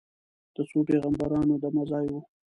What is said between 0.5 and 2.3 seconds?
د څو پیغمبرانو دمه ځای و.